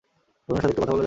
[0.03, 0.99] গভর্নরের সাথে একটু কথা বলা যাবে?